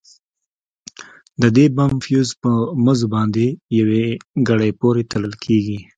د 1.41 1.43
دې 1.55 1.65
بم 1.75 1.91
فيوز 2.03 2.29
په 2.41 2.49
مزو 2.85 3.07
باندې 3.15 3.45
يوې 3.79 4.05
ګړۍ 4.47 4.71
پورې 4.81 5.01
تړل 5.11 5.33
کېږي. 5.45 5.79